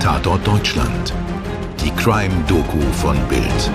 [0.00, 1.12] Tatort Deutschland.
[1.78, 3.70] Die Crime-Doku von Bild.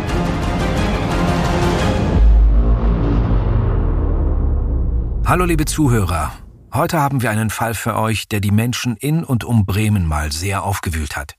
[5.24, 6.34] Hallo liebe Zuhörer.
[6.74, 10.32] Heute haben wir einen Fall für euch, der die Menschen in und um Bremen mal
[10.32, 11.36] sehr aufgewühlt hat.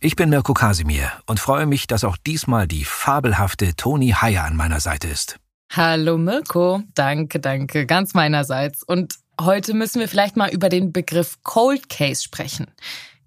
[0.00, 4.56] Ich bin Mirko Kasimir und freue mich, dass auch diesmal die fabelhafte Toni Heyer an
[4.56, 5.38] meiner Seite ist.
[5.70, 8.82] Hallo Mirko, danke, danke, ganz meinerseits.
[8.82, 12.66] Und heute müssen wir vielleicht mal über den Begriff Cold Case sprechen.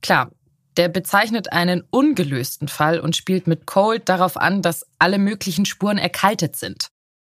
[0.01, 0.31] Klar,
[0.79, 5.97] der bezeichnet einen ungelösten Fall und spielt mit Cold darauf an, dass alle möglichen Spuren
[5.97, 6.87] erkaltet sind.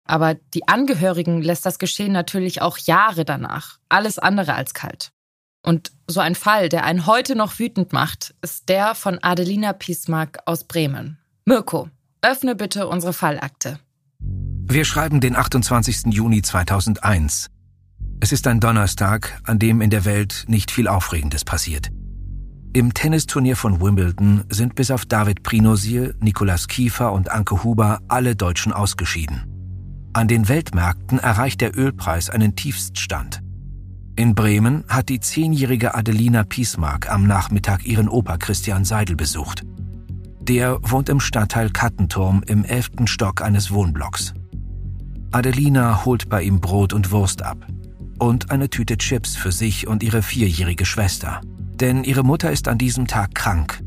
[0.07, 3.79] Aber die Angehörigen lässt das Geschehen natürlich auch Jahre danach.
[3.91, 5.11] Alles andere als kalt.
[5.63, 10.39] Und so ein Fall, der einen heute noch wütend macht, ist der von Adelina Piesmark
[10.47, 11.19] aus Bremen.
[11.45, 11.91] Mirko,
[12.23, 13.79] öffne bitte unsere Fallakte.
[14.19, 16.15] Wir schreiben den 28.
[16.15, 17.51] Juni 2001.
[18.21, 21.91] Es ist ein Donnerstag, an dem in der Welt nicht viel Aufregendes passiert.
[22.77, 28.35] Im Tennisturnier von Wimbledon sind bis auf David Prinosier, Nikolaus Kiefer und Anke Huber alle
[28.35, 30.11] Deutschen ausgeschieden.
[30.13, 33.43] An den Weltmärkten erreicht der Ölpreis einen Tiefststand.
[34.17, 39.63] In Bremen hat die zehnjährige Adelina Piesmark am Nachmittag ihren Opa Christian Seidel besucht.
[40.41, 44.35] Der wohnt im Stadtteil Kattenturm im elften Stock eines Wohnblocks.
[45.31, 47.69] Adelina holt bei ihm Brot und Wurst ab
[48.19, 51.41] und eine Tüte Chips für sich und ihre vierjährige Schwester
[51.81, 53.83] denn ihre Mutter ist an diesem Tag krank.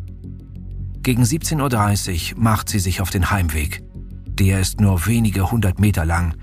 [1.02, 3.82] Gegen 17.30 Uhr macht sie sich auf den Heimweg.
[4.26, 6.36] Der ist nur wenige hundert Meter lang,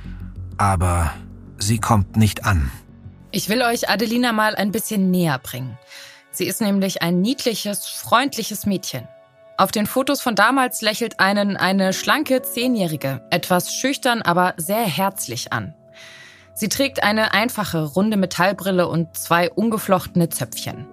[0.56, 1.12] aber
[1.59, 2.70] sie kommt nicht an.
[3.31, 5.77] Ich will euch Adelina mal ein bisschen näher bringen.
[6.31, 9.06] Sie ist nämlich ein niedliches, freundliches Mädchen.
[9.56, 15.53] Auf den Fotos von damals lächelt einen eine schlanke Zehnjährige, etwas schüchtern, aber sehr herzlich
[15.53, 15.75] an.
[16.55, 20.86] Sie trägt eine einfache, runde Metallbrille und zwei ungeflochtene Zöpfchen.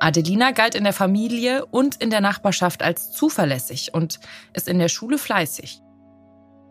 [0.00, 4.18] Adelina galt in der Familie und in der Nachbarschaft als zuverlässig und
[4.54, 5.80] ist in der Schule fleißig.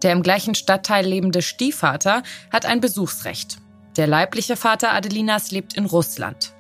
[0.02, 3.60] Der im gleichen Stadtteil lebende Stiefvater hat ein Besuchsrecht.
[3.98, 6.54] Der leibliche Vater Adelinas lebt in Russland.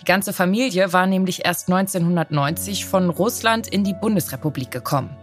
[0.00, 5.16] Die ganze Familie war nämlich erst 1990 von Russland in die Bundesrepublik gekommen.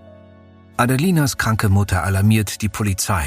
[0.78, 3.26] Adelinas kranke Mutter alarmiert die Polizei.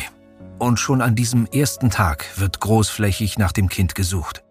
[0.58, 4.42] Und schon an diesem ersten Tag wird großflächig nach dem Kind gesucht.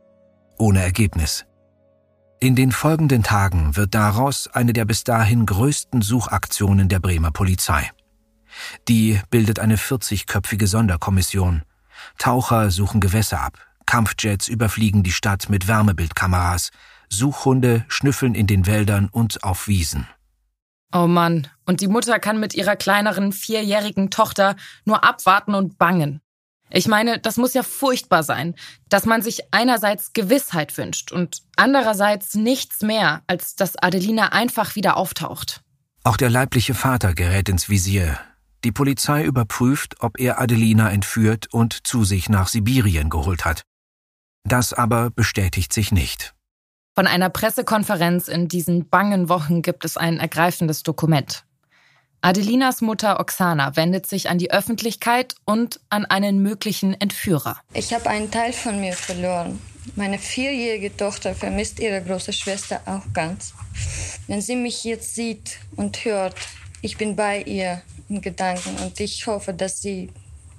[0.58, 1.46] Ohne Ergebnis.
[2.44, 7.90] In den folgenden Tagen wird daraus eine der bis dahin größten Suchaktionen der Bremer Polizei.
[8.90, 11.62] Die bildet eine 40-köpfige Sonderkommission.
[12.18, 16.72] Taucher suchen Gewässer ab, Kampfjets überfliegen die Stadt mit Wärmebildkameras,
[17.08, 20.06] Suchhunde schnüffeln in den Wäldern und auf Wiesen.
[20.94, 26.20] Oh Mann, und die Mutter kann mit ihrer kleineren vierjährigen Tochter nur abwarten und bangen.
[26.70, 28.56] Ich meine, das muss ja furchtbar sein,
[28.90, 34.98] dass man sich einerseits Gewissheit wünscht und andererseits nichts mehr, als dass Adelina einfach wieder
[34.98, 35.62] auftaucht.
[36.04, 38.20] Auch der leibliche Vater gerät ins Visier.
[38.64, 43.64] Die Polizei überprüft, ob er Adelina entführt und zu sich nach Sibirien geholt hat.
[44.44, 46.34] Das aber bestätigt sich nicht.
[46.96, 51.46] Von einer Pressekonferenz in diesen bangen Wochen gibt es ein ergreifendes Dokument.
[52.26, 57.58] Adelinas Mutter Oksana wendet sich an die Öffentlichkeit und an einen möglichen Entführer.
[57.74, 59.60] Ich habe einen Teil von mir verloren.
[59.98, 63.54] Meine vierjährige Tochter vermisst ihre große Schwester auch ganz.
[64.28, 66.36] Wenn sie mich jetzt sieht und hört,
[66.82, 70.10] ich bin bei ihr in Gedanken und ich hoffe, dass sie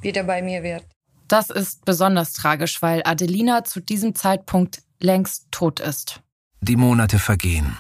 [0.02, 0.84] wieder bei mir wird.
[1.28, 6.20] Das ist besonders tragisch, weil Adelina zu diesem Zeitpunkt längst tot ist.
[6.60, 7.78] Die Monate vergehen.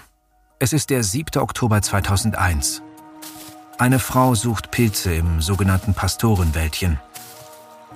[0.58, 1.42] Es ist der 7.
[1.42, 2.80] Oktober 2001.
[3.76, 7.00] Eine Frau sucht Pilze im sogenannten Pastorenwäldchen.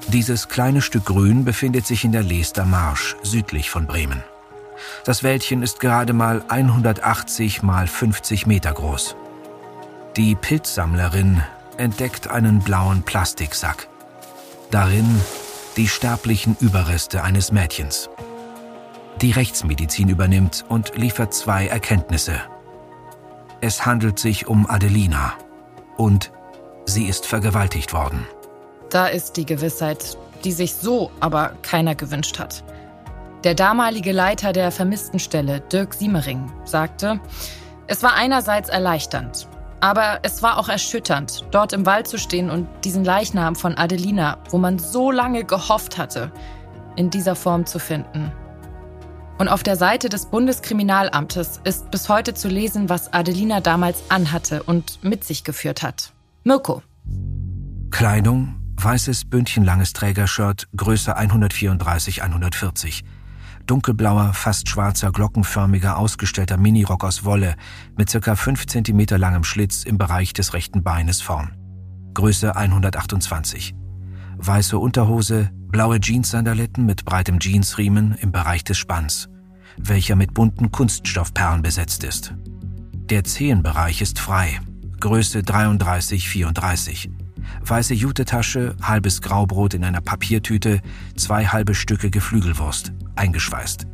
[0.09, 4.25] Dieses kleine Stück Grün befindet sich in der Leester Marsch, südlich von Bremen.
[5.05, 9.15] Das Wäldchen ist gerade mal 180 mal 50 Meter groß.
[10.17, 11.43] Die Pilzsammlerin
[11.77, 13.89] entdeckt einen blauen Plastiksack.
[14.73, 15.21] Darin
[15.77, 18.11] die sterblichen Überreste eines Mädchens.
[19.21, 22.41] Die Rechtsmedizin übernimmt und liefert zwei Erkenntnisse.
[23.61, 25.35] Es handelt sich um Adelina
[25.99, 26.33] und
[26.87, 28.27] sie ist vergewaltigt worden.
[28.89, 32.65] Da ist die Gewissheit, die sich so aber keiner gewünscht hat.
[33.45, 37.21] Der damalige Leiter der Vermisstenstelle, Dirk Siemering, sagte,
[37.87, 39.47] es war einerseits erleichternd,
[39.81, 44.39] aber es war auch erschütternd, dort im Wald zu stehen und diesen Leichnam von Adelina,
[44.51, 46.33] wo man so lange gehofft hatte,
[46.97, 48.33] in dieser Form zu finden.
[49.39, 54.65] Und auf der Seite des Bundeskriminalamtes ist bis heute zu lesen, was Adelina damals anhatte
[54.65, 56.13] und mit sich geführt hat.
[56.43, 56.83] Mirko.
[57.91, 63.05] Kleidung, weißes bündchenlanges Trägershirt, Größe 134-140.
[63.67, 67.55] dunkelblauer, fast schwarzer, glockenförmiger, ausgestellter Minirock aus Wolle
[67.97, 71.57] mit circa 5 cm langem Schlitz im Bereich des rechten Beines vorn.
[72.15, 73.77] Größe 128.
[74.39, 79.29] Weiße Unterhose, blaue Jeans-Sandaletten mit breitem Jeansriemen im Bereich des Spanns,
[79.77, 82.35] welcher mit bunten Kunststoffperlen besetzt ist.
[83.11, 84.61] Der Zehenbereich ist frei.
[85.01, 87.11] Größe 33-34.
[87.65, 90.81] Weiße Jutetasche, halbes Graubrot in einer Papiertüte,
[91.17, 93.87] zwei halbe Stücke Geflügelwurst, eingeschweißt.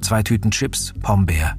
[0.00, 1.56] Zwei Tüten Chips, Pombeer.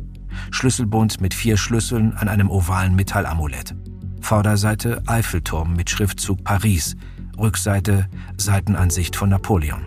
[0.52, 3.76] Schlüsselbund mit vier Schlüsseln an einem ovalen Metallamulett.
[4.22, 6.96] Vorderseite Eiffelturm mit Schriftzug Paris,
[7.40, 8.08] Rückseite
[8.38, 9.86] Seitenansicht von Napoleon.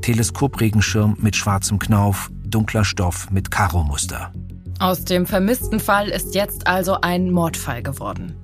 [0.00, 4.32] Teleskopregenschirm mit schwarzem Knauf, dunkler Stoff mit Karo-Muster.
[4.78, 8.34] Aus dem vermissten Fall ist jetzt also ein Mordfall geworden.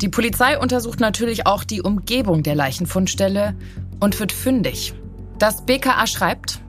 [0.00, 3.54] Die Polizei untersucht natürlich auch die Umgebung der Leichenfundstelle
[4.00, 4.94] und wird fündig.
[5.38, 6.60] Das BKA schreibt,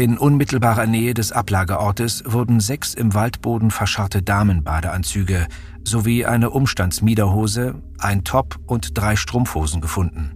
[0.00, 5.46] in unmittelbarer Nähe des Ablageortes wurden sechs im Waldboden verscharrte Damenbadeanzüge
[5.84, 10.32] sowie eine Umstandsmiederhose, ein Top und drei Strumpfhosen gefunden.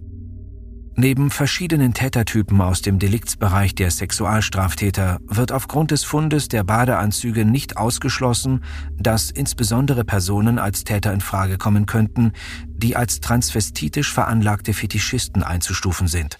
[0.95, 7.75] Neben verschiedenen Tätertypen aus dem Deliktsbereich der Sexualstraftäter wird aufgrund des Fundes der Badeanzüge nicht
[7.75, 8.63] ausgeschlossen,
[8.99, 12.33] dass insbesondere Personen als Täter in Frage kommen könnten,
[12.67, 16.37] die als transvestitisch veranlagte Fetischisten einzustufen sind.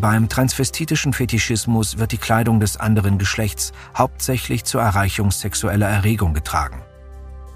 [0.00, 6.82] Beim transvestitischen Fetischismus wird die Kleidung des anderen Geschlechts hauptsächlich zur Erreichung sexueller Erregung getragen.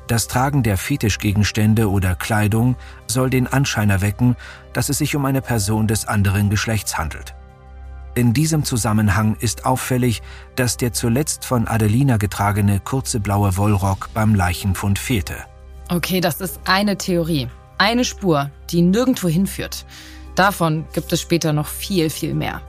[0.08, 2.74] Das Tragen der Fetischgegenstände oder Kleidung
[3.06, 4.34] soll den Anschein erwecken,
[4.72, 7.34] dass es sich um eine Person des anderen Geschlechts handelt.
[8.16, 10.20] In diesem Zusammenhang ist auffällig,
[10.56, 15.36] dass der zuletzt von Adelina getragene kurze blaue Wollrock beim Leichenfund fehlte.
[15.88, 17.46] Okay, das ist eine Theorie.
[17.78, 19.86] Eine Spur, die nirgendwo hinführt.
[20.34, 22.62] Davon gibt es später noch viel, viel mehr.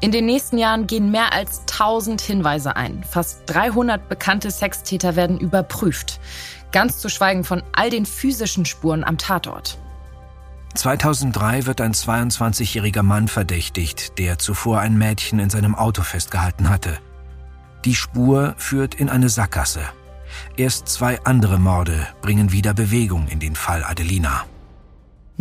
[0.00, 3.04] In den nächsten Jahren gehen mehr als 1000 Hinweise ein.
[3.08, 6.20] Fast 300 bekannte Sextäter werden überprüft.
[6.72, 9.78] Ganz zu schweigen von all den physischen Spuren am Tatort.
[10.74, 16.98] 2003 wird ein 22-jähriger Mann verdächtigt, der zuvor ein Mädchen in seinem Auto festgehalten hatte.
[17.84, 19.82] Die Spur führt in eine Sackgasse.
[20.56, 24.46] Erst zwei andere Morde bringen wieder Bewegung in den Fall Adelina.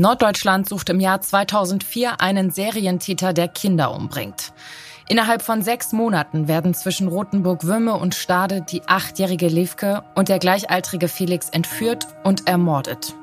[0.02, 4.52] Norddeutschland sucht im Jahr 2004 einen Serientäter, der Kinder umbringt.
[5.08, 11.08] Innerhalb von sechs Monaten werden zwischen Rothenburg-Würme und Stade die achtjährige Levke und der gleichaltrige
[11.08, 13.14] Felix entführt und ermordet.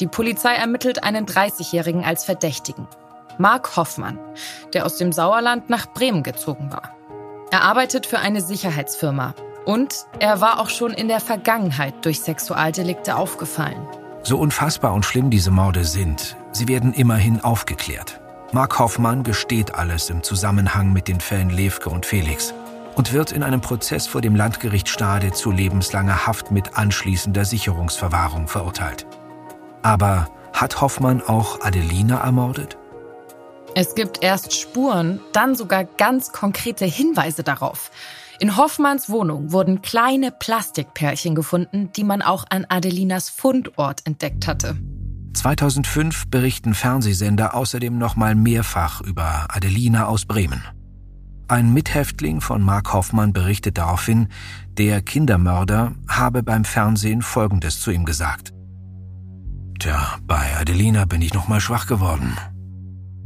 [0.00, 2.86] Die Polizei ermittelt einen 30-Jährigen als Verdächtigen.
[3.38, 4.18] Mark Hoffmann,
[4.74, 6.94] der aus dem Sauerland nach Bremen gezogen war.
[7.50, 9.34] Er arbeitet für eine Sicherheitsfirma
[9.64, 13.80] und er war auch schon in der Vergangenheit durch Sexualdelikte aufgefallen.
[14.28, 18.20] So unfassbar und schlimm diese Morde sind, sie werden immerhin aufgeklärt.
[18.52, 22.52] Mark Hoffmann gesteht alles im Zusammenhang mit den Fällen Levke und Felix
[22.94, 28.48] und wird in einem Prozess vor dem Landgericht Stade zu lebenslanger Haft mit anschließender Sicherungsverwahrung
[28.48, 29.06] verurteilt.
[29.80, 32.76] Aber hat Hoffmann auch Adelina ermordet?
[33.74, 37.90] Es gibt erst Spuren, dann sogar ganz konkrete Hinweise darauf.
[38.40, 44.76] In Hoffmanns Wohnung wurden kleine Plastikperlchen gefunden, die man auch an Adelinas Fundort entdeckt hatte.
[45.34, 50.62] 2005 berichten Fernsehsender außerdem nochmal mehrfach über Adelina aus Bremen.
[51.48, 54.28] Ein Mithäftling von Mark Hoffmann berichtet daraufhin,
[54.76, 58.52] der Kindermörder habe beim Fernsehen Folgendes zu ihm gesagt.
[59.80, 62.36] Tja, bei Adelina bin ich nochmal schwach geworden.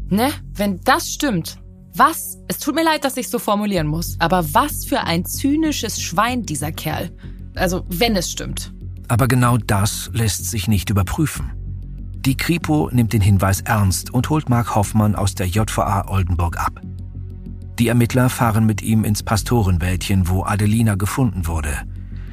[0.09, 1.62] Ne, wenn das stimmt.
[1.95, 2.39] Was?
[2.49, 6.43] Es tut mir leid, dass ich so formulieren muss, aber was für ein zynisches Schwein
[6.43, 7.11] dieser Kerl.
[7.55, 8.73] Also, wenn es stimmt.
[9.09, 11.53] Aber genau das lässt sich nicht überprüfen.
[12.15, 16.81] Die Kripo nimmt den Hinweis ernst und holt Mark Hoffmann aus der JVA Oldenburg ab.
[17.79, 21.77] Die Ermittler fahren mit ihm ins Pastorenwäldchen, wo Adelina gefunden wurde.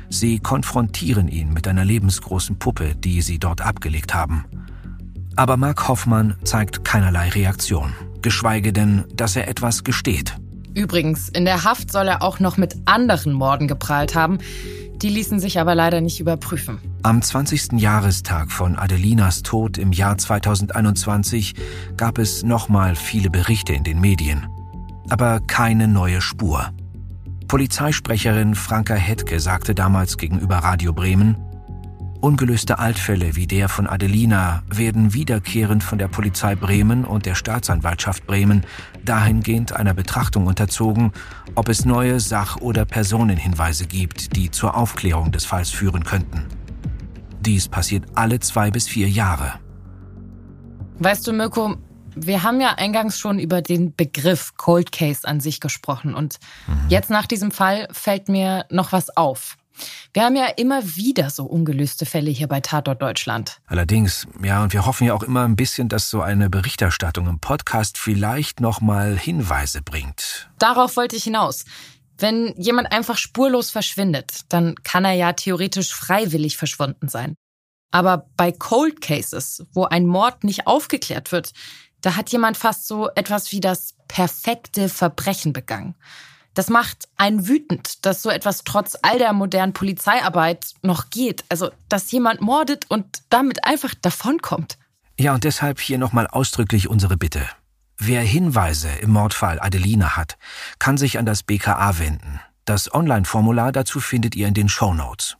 [0.09, 4.45] Sie konfrontieren ihn mit einer lebensgroßen Puppe, die sie dort abgelegt haben.
[5.35, 10.35] Aber Mark Hoffmann zeigt keinerlei Reaktion, geschweige denn, dass er etwas gesteht.
[10.75, 14.37] Übrigens, in der Haft soll er auch noch mit anderen Morden geprahlt haben,
[15.01, 16.79] die ließen sich aber leider nicht überprüfen.
[17.03, 17.79] Am 20.
[17.79, 21.55] Jahrestag von Adelinas Tod im Jahr 2021
[21.95, 24.47] gab es nochmal viele Berichte in den Medien.
[25.09, 26.71] Aber keine neue Spur.
[27.47, 31.35] Polizeisprecherin Franka Hetke sagte damals gegenüber Radio Bremen,
[32.21, 38.27] Ungelöste Altfälle wie der von Adelina werden wiederkehrend von der Polizei Bremen und der Staatsanwaltschaft
[38.27, 38.65] Bremen
[39.05, 41.13] dahingehend einer Betrachtung unterzogen,
[41.55, 46.45] ob es neue Sach- oder Personenhinweise gibt, die zur Aufklärung des Falls führen könnten.
[47.39, 49.53] Dies passiert alle zwei bis vier Jahre.
[50.99, 51.77] Weißt du, Mirko,
[52.15, 56.89] Wir haben ja eingangs schon über den Begriff Cold Case an sich gesprochen und mhm.
[56.89, 59.55] jetzt nach diesem Fall fällt mir noch was auf.
[60.13, 63.59] Wir haben ja immer wieder so ungelöste Fälle hier bei Tatort Deutschland.
[63.67, 67.39] Allerdings, ja, und wir hoffen ja auch immer ein bisschen, dass so eine Berichterstattung im
[67.39, 70.49] Podcast vielleicht nochmal Hinweise bringt.
[70.59, 71.65] Darauf wollte ich hinaus.
[72.17, 77.35] Wenn jemand einfach spurlos verschwindet, dann kann er ja theoretisch freiwillig verschwunden sein.
[77.91, 81.53] Aber bei Cold Cases, wo ein Mord nicht aufgeklärt wird,
[82.01, 85.95] da hat jemand fast so etwas wie das perfekte Verbrechen begangen.
[86.53, 91.45] Das macht einen wütend, dass so etwas trotz all der modernen Polizeiarbeit noch geht.
[91.49, 94.77] Also, dass jemand mordet und damit einfach davonkommt.
[95.17, 97.41] Ja, und deshalb hier nochmal ausdrücklich unsere Bitte.
[97.97, 100.37] Wer Hinweise im Mordfall Adelina hat,
[100.79, 102.39] kann sich an das BKA wenden.
[102.63, 105.35] Das Online-Formular dazu findet ihr in den Show Notes.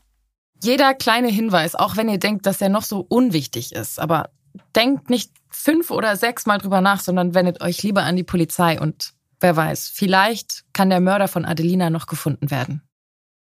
[0.62, 4.28] Jeder kleine Hinweis, auch wenn ihr denkt, dass er noch so unwichtig ist, aber
[4.76, 8.78] denkt nicht fünf oder sechs Mal drüber nach, sondern wendet euch lieber an die Polizei
[8.78, 12.82] und wer weiß, vielleicht kann der Mörder von Adelina noch gefunden werden.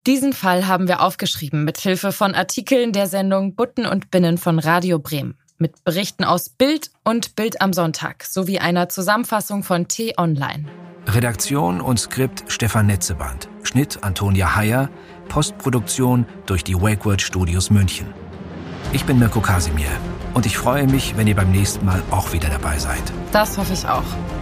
[0.06, 4.59] Diesen Fall haben wir aufgeschrieben mit Hilfe von Artikeln der Sendung Butten und Binnen von
[4.59, 10.64] Radio Bremen mit Berichten aus Bild und Bild am Sonntag sowie einer Zusammenfassung von T-Online.
[11.06, 14.88] Redaktion und Skript Stefan Netzeband, Schnitt Antonia Heyer,
[15.28, 18.06] Postproduktion durch die Wakeword Studios München.
[18.92, 19.90] Ich bin Mirko Kasimir
[20.35, 23.02] und ich freue mich, wenn ihr beim nächsten Mal auch wieder dabei seid.
[23.32, 24.02] Das hoffe ich auch.